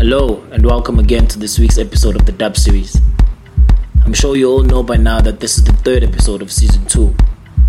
[0.00, 2.98] Hello, and welcome again to this week's episode of the Dub series.
[4.02, 6.86] I'm sure you all know by now that this is the third episode of season
[6.86, 7.14] 2.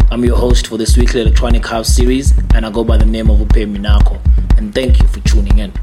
[0.10, 3.30] I'm your host for this weekly electronic house series, and I go by the name
[3.30, 4.18] of Upe Minako,
[4.58, 5.74] and thank you for tuning in.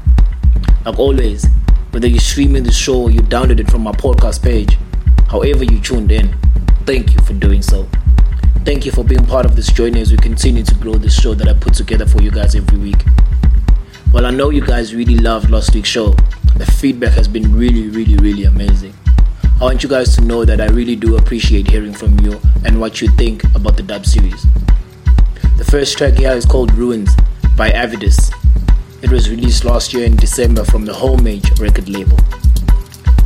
[0.87, 1.45] Like always,
[1.91, 4.75] whether you're streaming the show or you downloaded it from my podcast page,
[5.27, 6.35] however you tuned in,
[6.87, 7.87] thank you for doing so.
[8.65, 11.35] Thank you for being part of this journey as we continue to grow this show
[11.35, 13.03] that I put together for you guys every week.
[14.11, 16.15] Well, I know you guys really loved last week's show.
[16.55, 18.91] The feedback has been really, really, really amazing.
[19.61, 22.81] I want you guys to know that I really do appreciate hearing from you and
[22.81, 24.47] what you think about the dub series.
[25.57, 27.15] The first track here is called Ruins
[27.55, 28.33] by Avidus.
[29.03, 32.17] It was released last year in December from the Homage record label.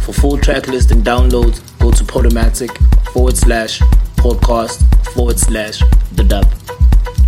[0.01, 2.75] For full track list and downloads, go to Podomatic
[3.13, 3.79] forward slash
[4.17, 6.51] podcast forward slash the dub.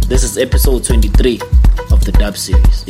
[0.10, 1.40] This is episode 23
[1.92, 2.86] of the dub series.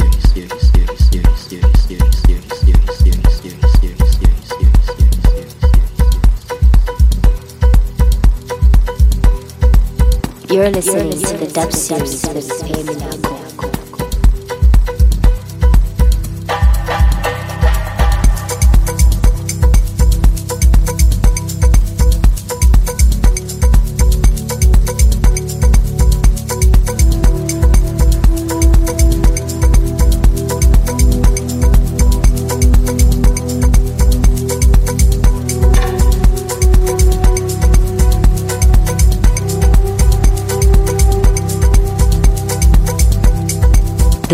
[10.49, 13.44] You're listening to the Dub Series with Amy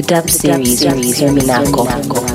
[0.01, 2.30] The Dub Series with Amy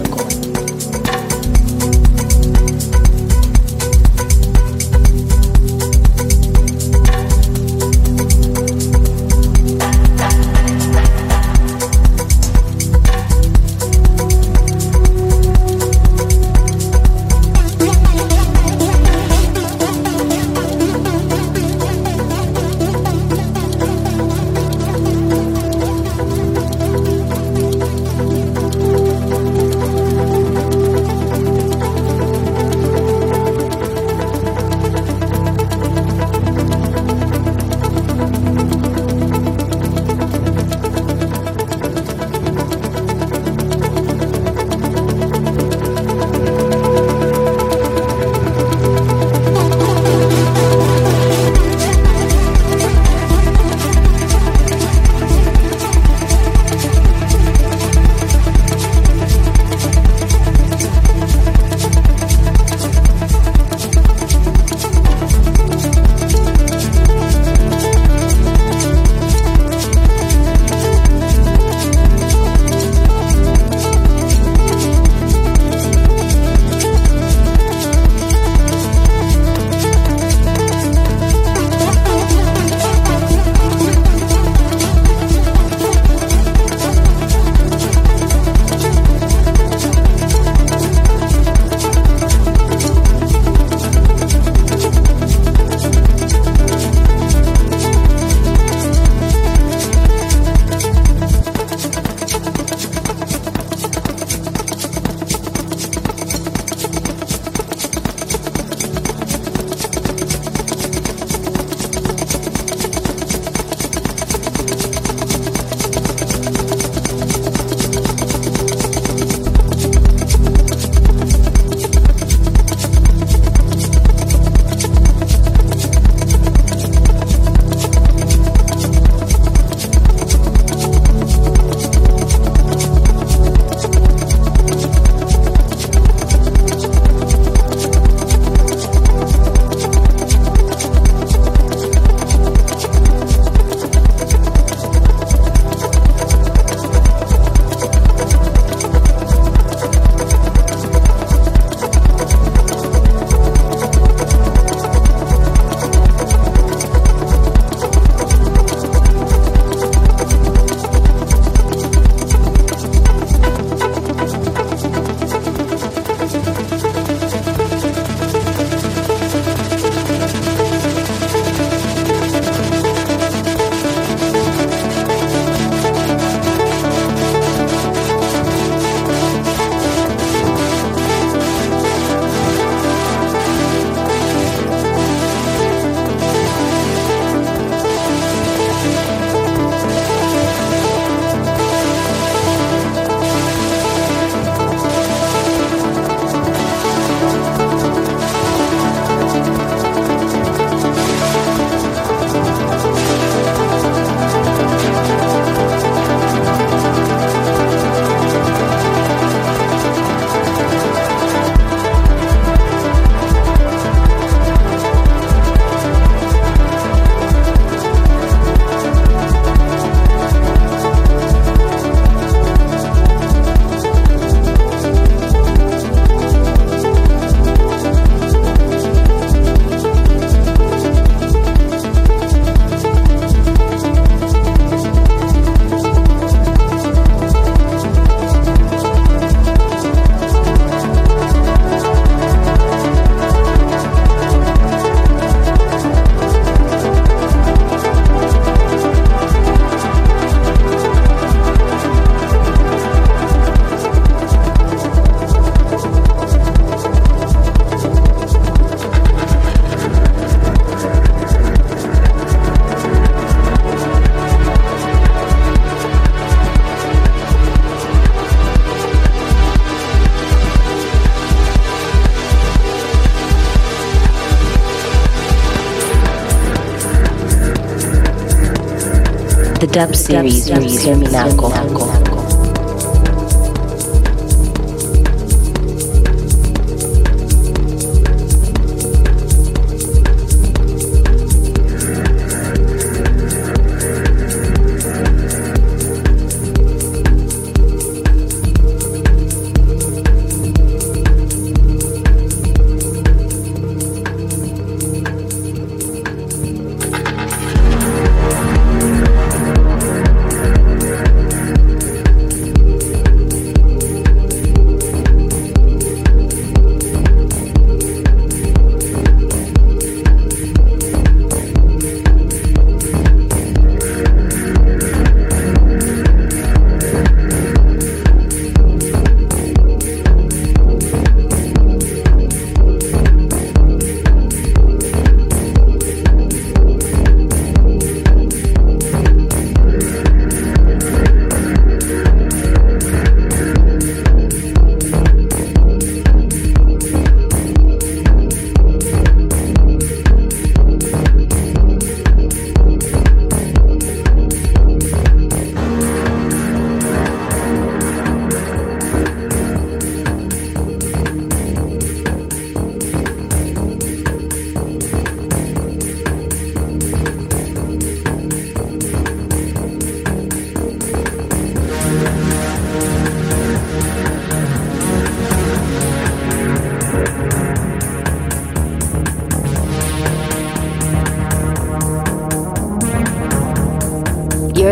[279.76, 280.48] dub series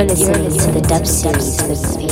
[0.05, 2.04] Listening to the Dub Series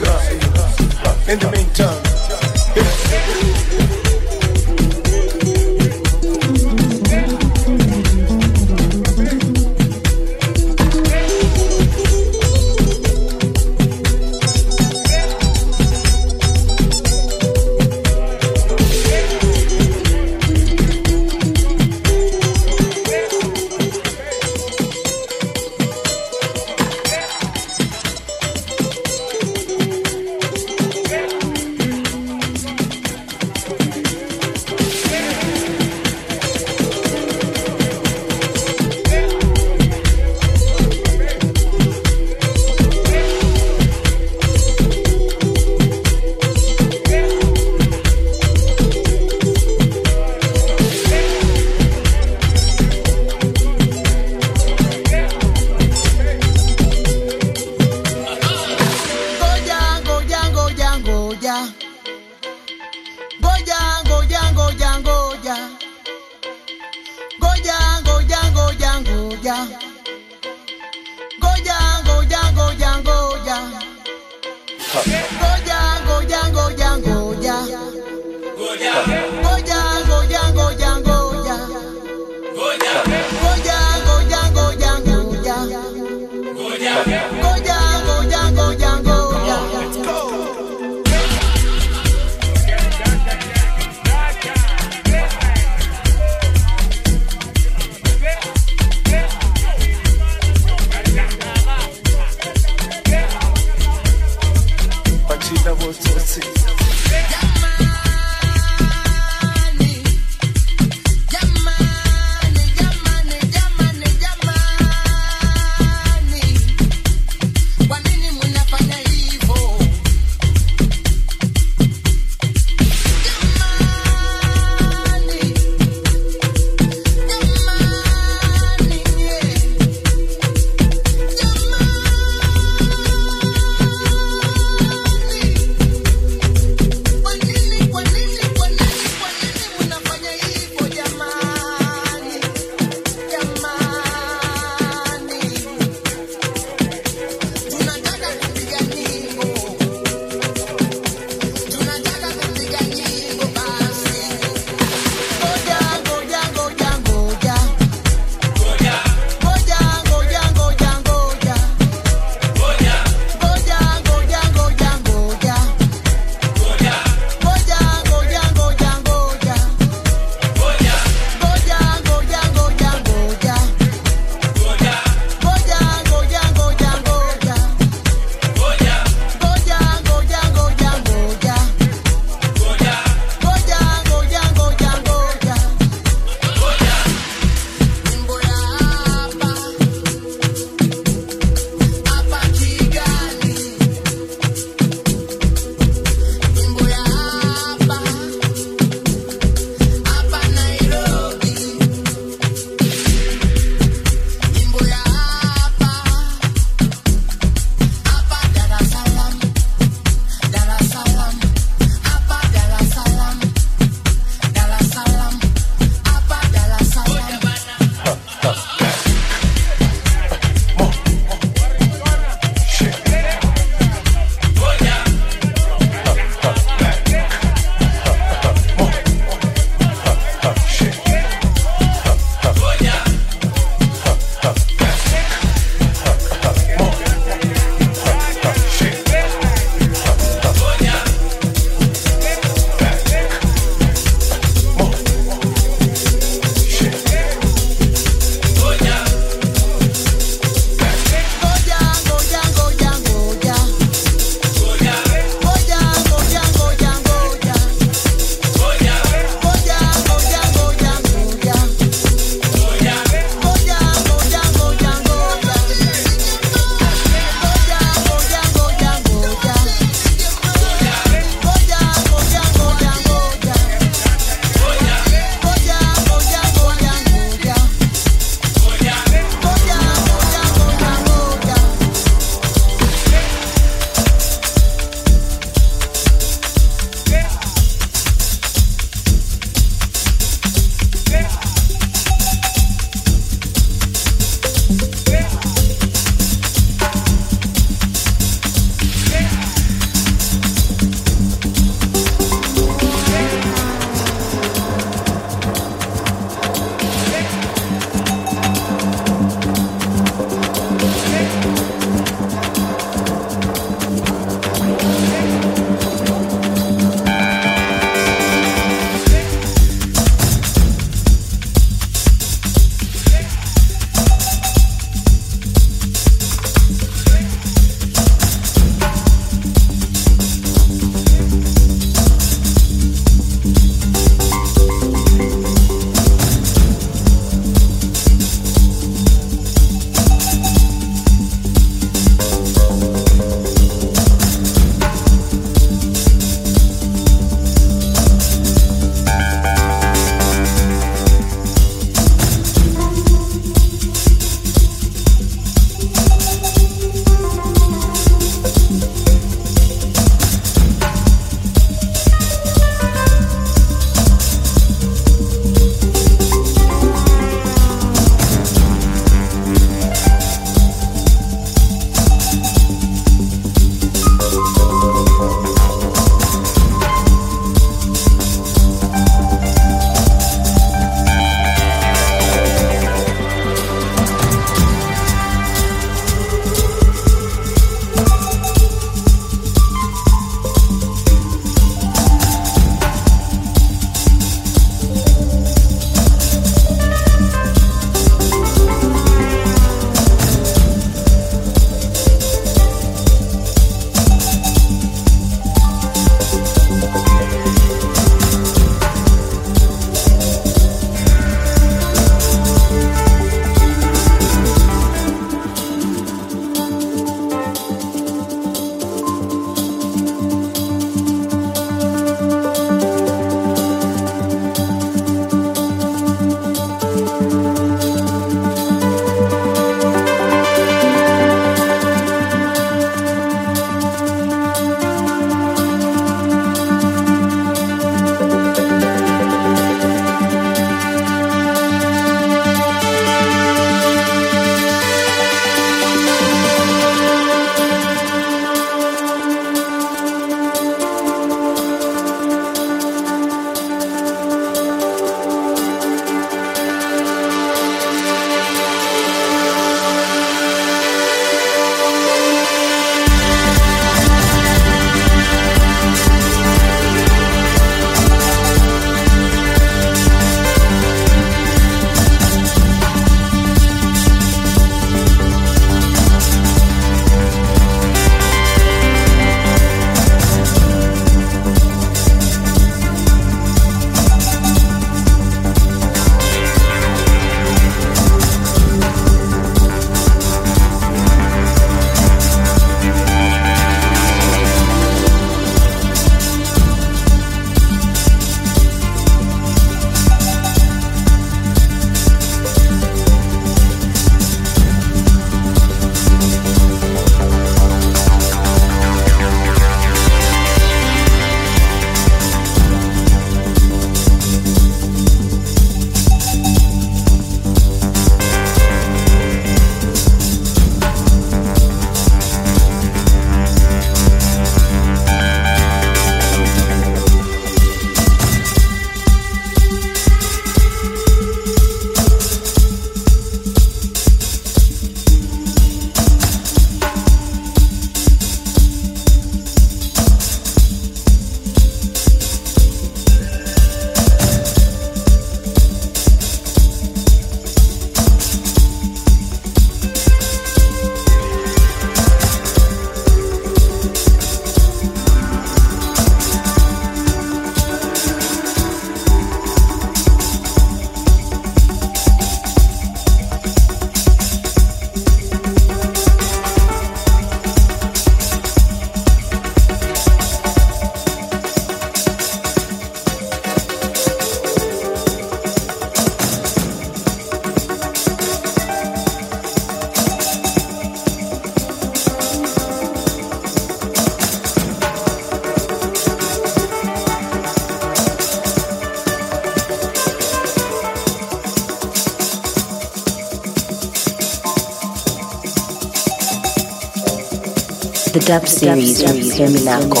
[598.24, 600.00] dub series Terminaco.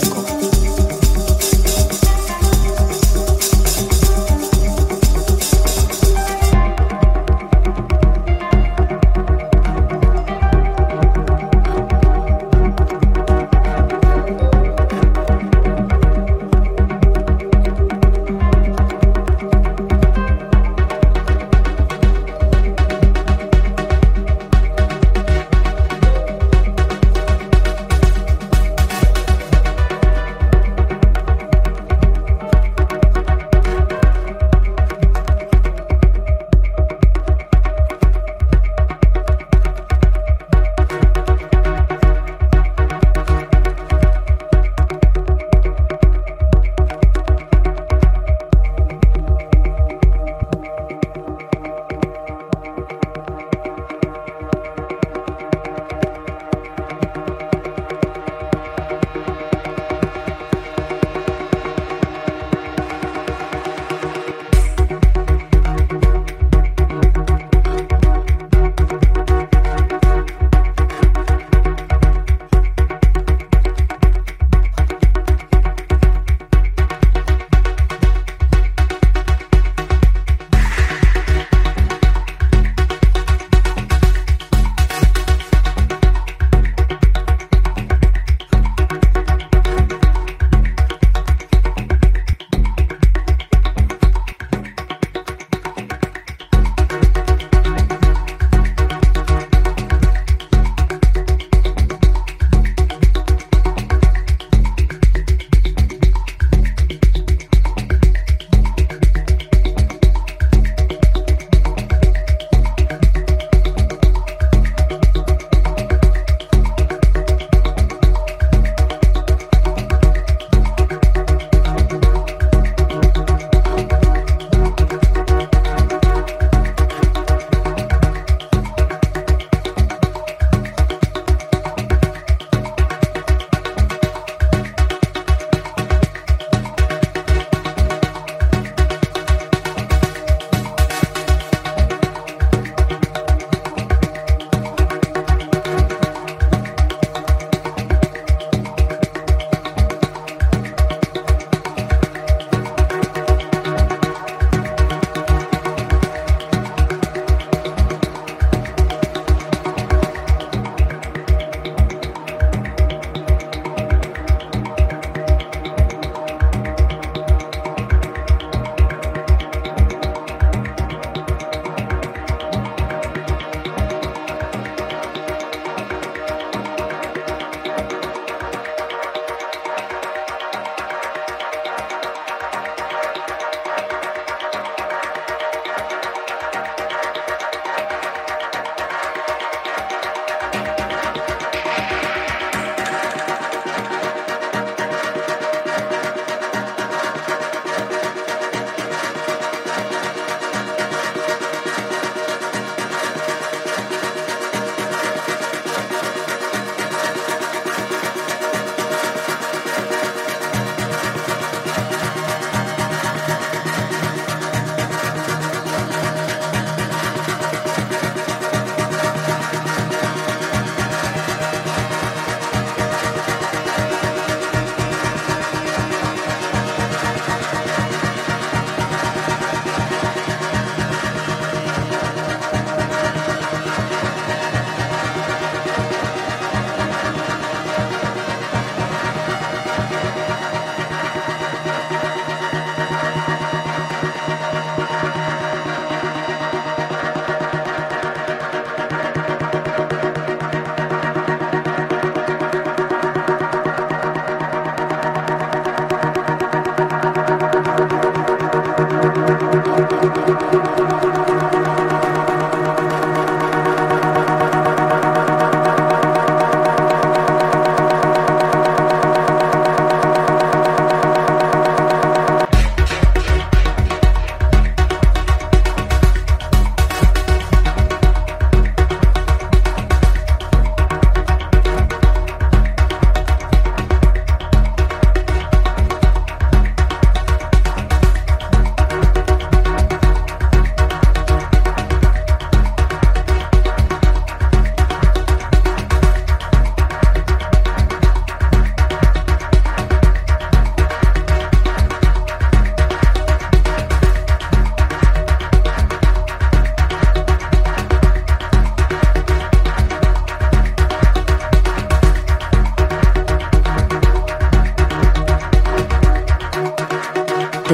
[0.00, 0.19] The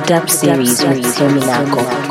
[0.07, 2.06] dub series with Terminaco.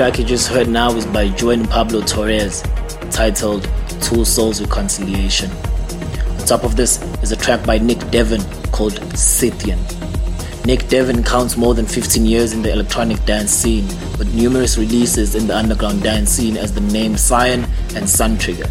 [0.00, 2.62] Track you just heard now is by Juan Pablo Torrez,
[3.10, 3.68] titled
[4.00, 5.50] Two Souls Reconciliation.
[5.50, 8.40] On top of this is a track by Nick Devon
[8.72, 9.76] called Sithian.
[10.64, 13.86] Nick Devon counts more than 15 years in the electronic dance scene,
[14.16, 18.70] with numerous releases in the underground dance scene as the name Cyan and Sun Trigger.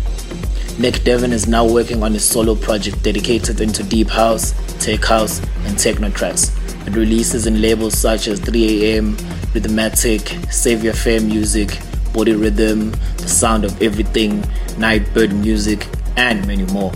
[0.80, 5.46] Nick Devon is now working on a solo project dedicated into deep house, tech house,
[5.66, 6.50] and techno tracks,
[6.86, 11.80] with releases in labels such as 3AM, Rhythmatic, Savior Fair Music,
[12.14, 14.44] Body Rhythm, The Sound of Everything,
[14.78, 15.88] Nightbird Music,
[16.18, 16.92] and many more.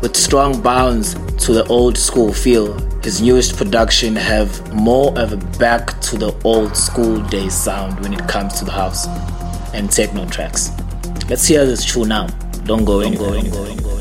[0.00, 1.14] With strong bounds
[1.44, 6.34] to the old school feel, his newest production have more of a back to the
[6.44, 9.06] old school day sound when it comes to the house
[9.74, 10.70] and techno tracks.
[11.28, 12.28] Let's hear this tune now.
[12.64, 13.40] Don't go anywhere.
[13.40, 13.80] Don't go anywhere.
[13.80, 13.93] You're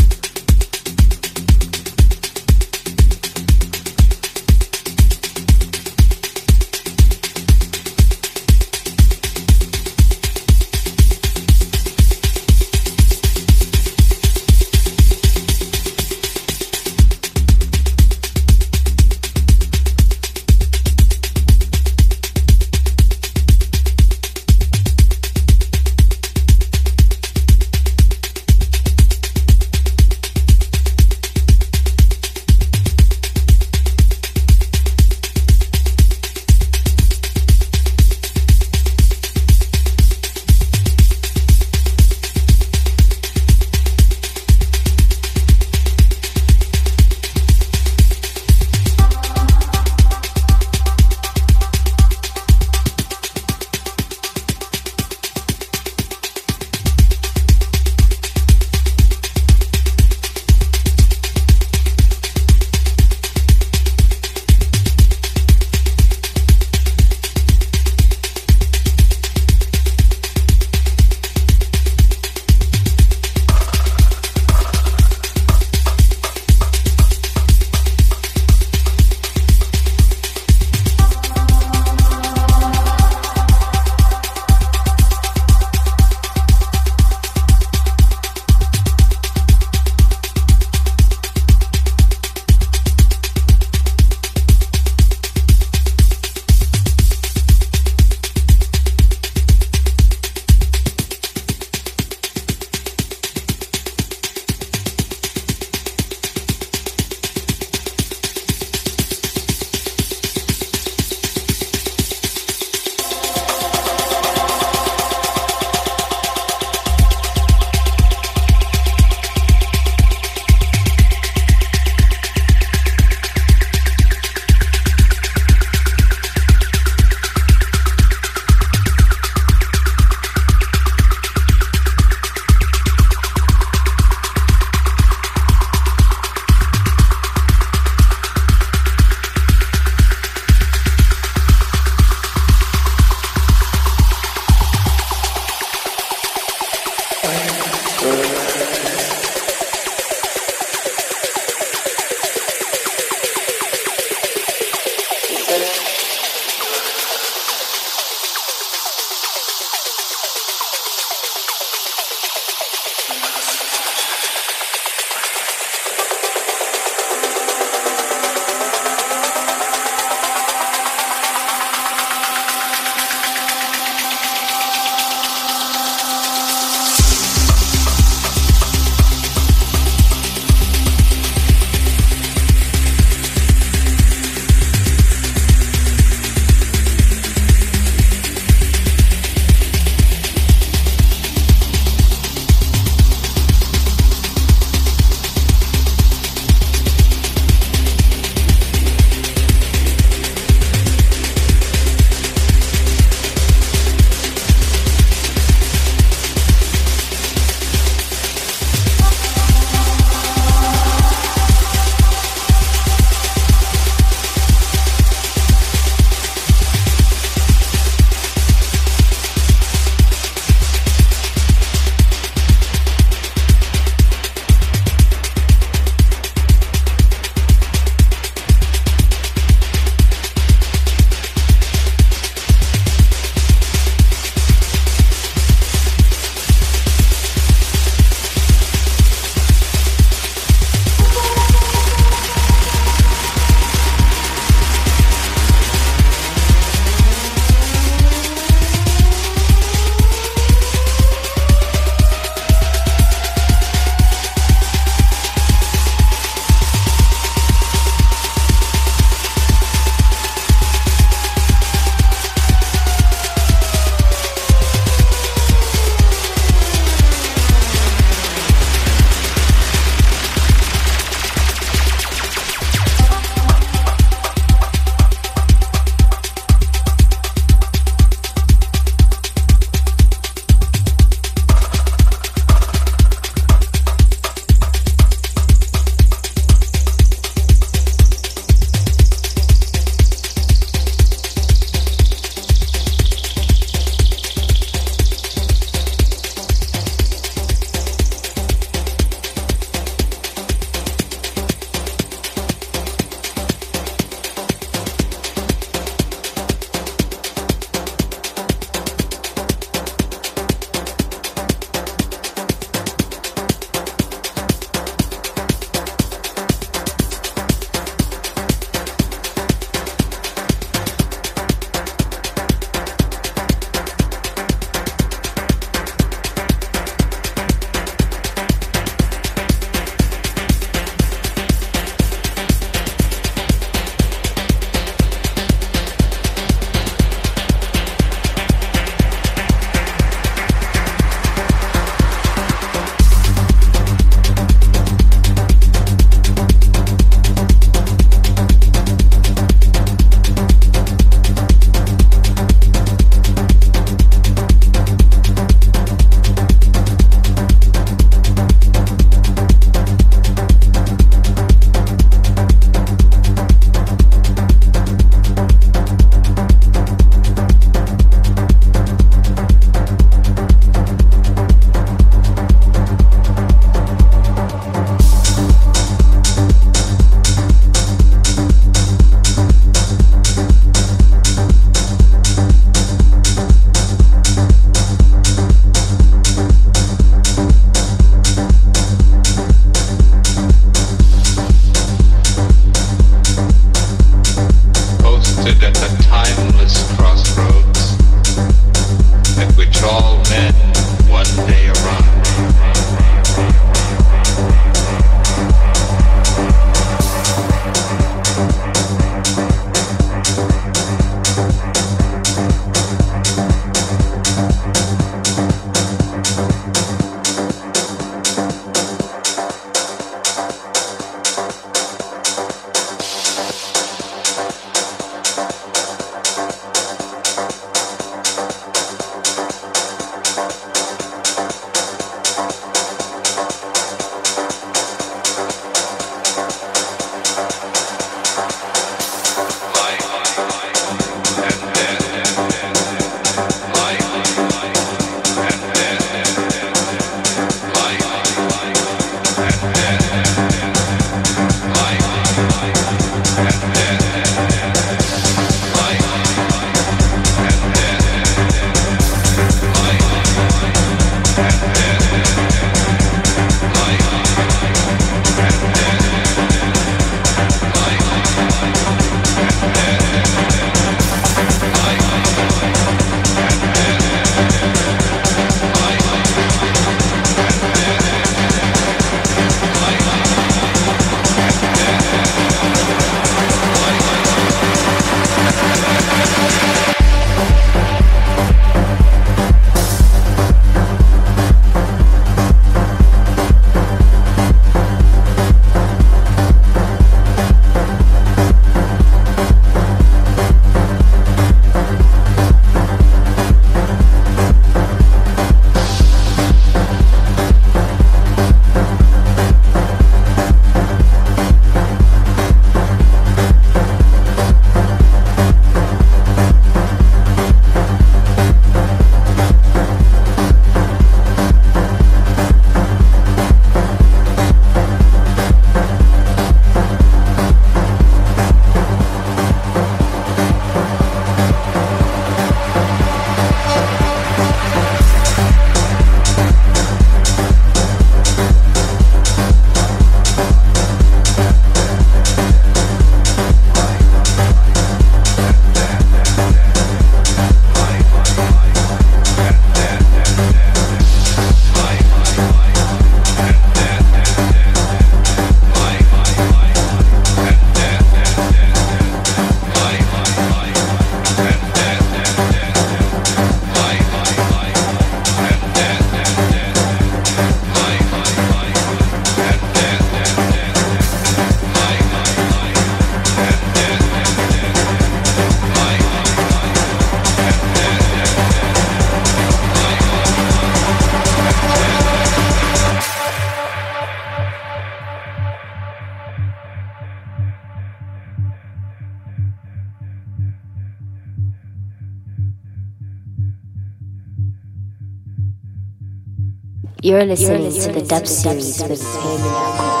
[597.14, 600.00] You're listening, to the Dub Series with Pamela.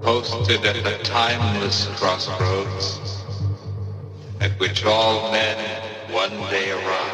[0.00, 3.15] posted at the timeless crossroads
[4.46, 5.58] at which all men
[6.12, 7.05] one day arrive.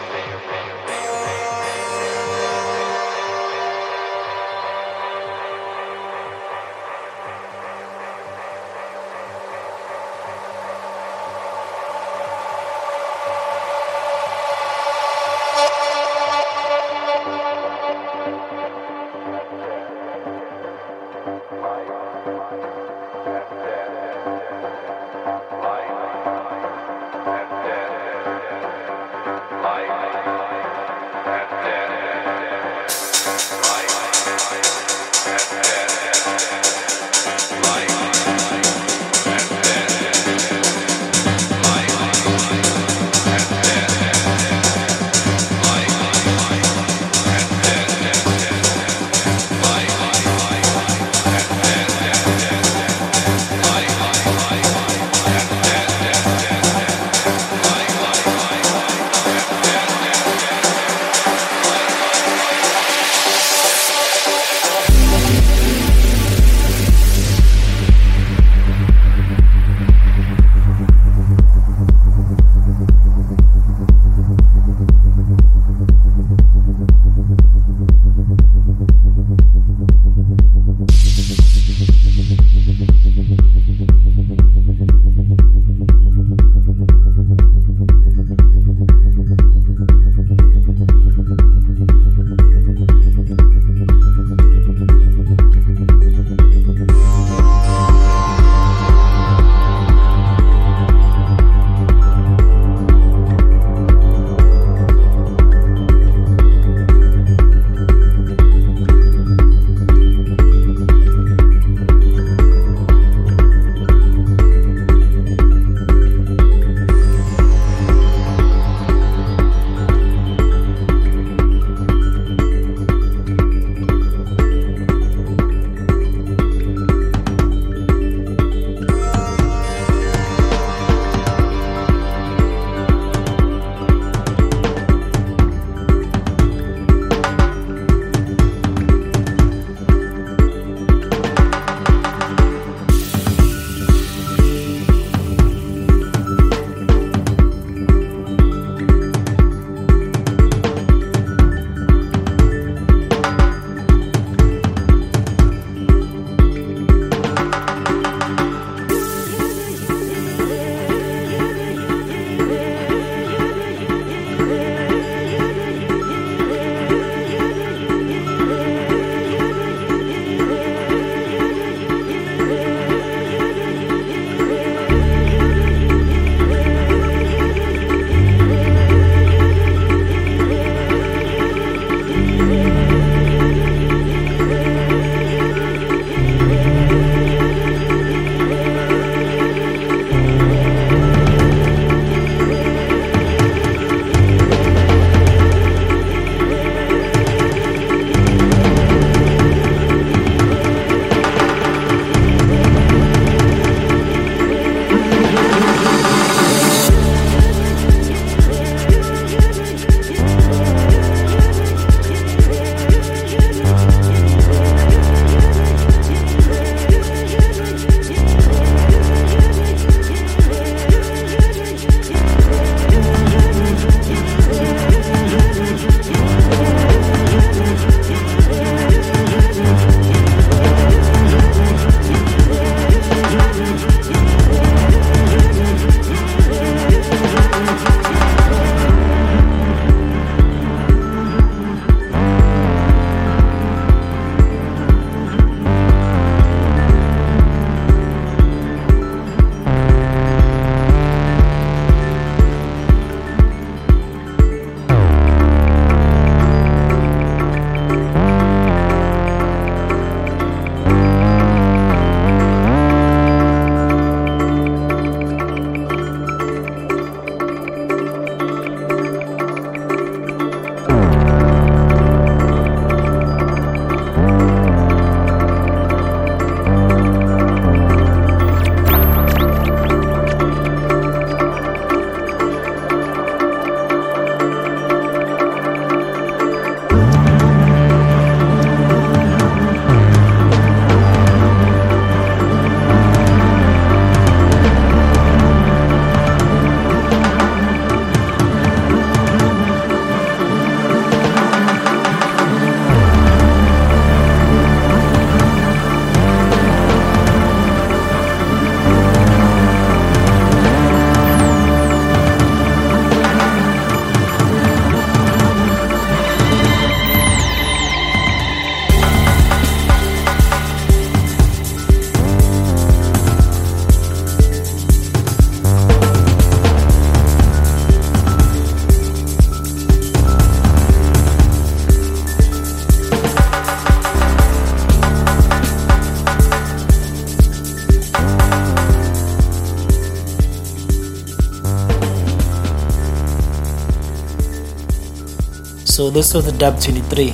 [345.92, 347.32] So this was the Dub 23,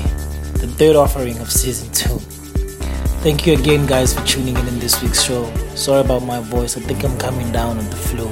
[0.59, 2.19] the third offering of season 2.
[3.23, 5.49] Thank you again guys for tuning in in this week's show.
[5.77, 8.27] Sorry about my voice, I think I'm coming down on the flu.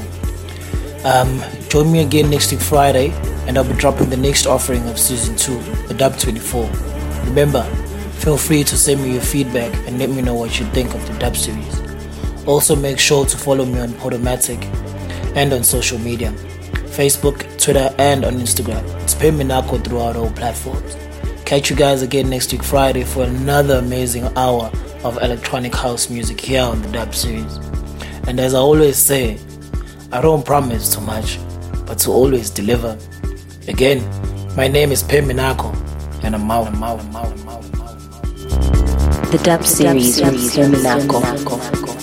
[1.04, 3.10] Um, join me again next week Friday
[3.46, 6.68] and I'll be dropping the next offering of season 2, the Dub 24.
[7.26, 7.62] Remember,
[8.18, 11.06] feel free to send me your feedback and let me know what you think of
[11.06, 11.80] the Dub series.
[12.46, 14.60] Also make sure to follow me on Podomatic
[15.36, 16.34] and on social media.
[16.96, 18.82] Facebook, Twitter, and on Instagram.
[19.02, 20.96] It's Peminako throughout all platforms.
[21.44, 24.72] Catch you guys again next week Friday for another amazing hour
[25.04, 27.56] of electronic house music here on the Dub series.
[28.26, 29.38] And as I always say,
[30.10, 31.38] I don't promise too much,
[31.84, 32.96] but to always deliver.
[33.68, 34.00] Again,
[34.56, 35.74] my name is Peminako,
[36.24, 39.30] and I'm out, I'm out, I'm out, I'm out, I'm out.
[39.32, 41.95] The Dub Series with Terminaco.